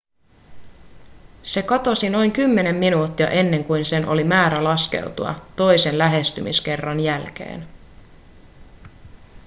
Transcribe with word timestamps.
se 1.43 1.61
katosi 1.63 2.09
noin 2.09 2.31
kymmenen 2.31 2.75
minuuttia 2.75 3.27
ennen 3.29 3.63
kuin 3.63 3.85
sen 3.85 4.05
oli 4.07 4.23
määrä 4.23 4.63
laskeutua 4.63 5.35
toisen 5.55 5.97
lähestymiskerran 5.97 6.99
jälkeen 6.99 7.67